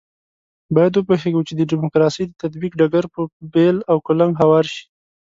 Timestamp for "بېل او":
3.53-3.97